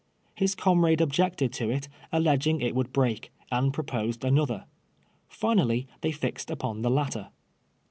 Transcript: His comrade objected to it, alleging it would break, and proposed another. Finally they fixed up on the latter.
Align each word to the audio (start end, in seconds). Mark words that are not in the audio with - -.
His 0.33 0.55
comrade 0.55 0.99
objected 0.99 1.53
to 1.53 1.69
it, 1.69 1.87
alleging 2.11 2.59
it 2.59 2.73
would 2.73 2.91
break, 2.91 3.31
and 3.51 3.71
proposed 3.71 4.25
another. 4.25 4.65
Finally 5.29 5.85
they 6.01 6.11
fixed 6.11 6.49
up 6.49 6.65
on 6.65 6.81
the 6.81 6.89
latter. 6.89 7.29